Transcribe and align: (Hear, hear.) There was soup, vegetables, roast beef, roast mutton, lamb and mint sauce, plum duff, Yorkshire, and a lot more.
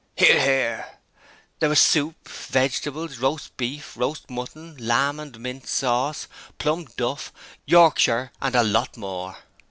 (Hear, 0.17 0.41
hear.) 0.43 0.97
There 1.59 1.69
was 1.69 1.79
soup, 1.79 2.27
vegetables, 2.27 3.19
roast 3.19 3.55
beef, 3.55 3.95
roast 3.95 4.31
mutton, 4.31 4.75
lamb 4.77 5.19
and 5.19 5.39
mint 5.39 5.67
sauce, 5.67 6.27
plum 6.57 6.85
duff, 6.97 7.31
Yorkshire, 7.67 8.31
and 8.41 8.55
a 8.55 8.63
lot 8.63 8.97
more. 8.97 9.37